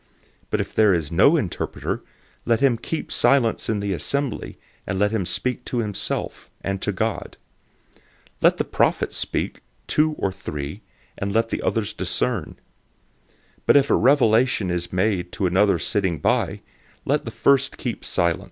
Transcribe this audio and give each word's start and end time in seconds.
014:028 0.01 0.07
But 0.49 0.61
if 0.61 0.73
there 0.73 0.93
is 0.95 1.11
no 1.11 1.37
interpreter, 1.37 2.01
let 2.43 2.59
him 2.59 2.75
keep 2.75 3.11
silent 3.11 3.69
in 3.69 3.81
the 3.81 3.93
assembly, 3.93 4.57
and 4.87 4.97
let 4.97 5.11
him 5.11 5.27
speak 5.27 5.63
to 5.65 5.77
himself, 5.77 6.49
and 6.61 6.81
to 6.81 6.91
God. 6.91 7.37
014:029 7.97 7.99
Let 8.41 8.57
the 8.57 8.63
prophets 8.63 9.15
speak, 9.17 9.61
two 9.85 10.13
or 10.13 10.31
three, 10.31 10.81
and 11.19 11.31
let 11.31 11.49
the 11.49 11.61
others 11.61 11.93
discern. 11.93 12.55
014:030 13.59 13.61
But 13.67 13.77
if 13.77 13.91
a 13.91 13.95
revelation 13.95 14.71
is 14.71 14.91
made 14.91 15.31
to 15.33 15.45
another 15.45 15.77
sitting 15.77 16.17
by, 16.17 16.61
let 17.05 17.23
the 17.25 17.29
first 17.29 17.77
keep 17.77 18.03
silent. 18.03 18.39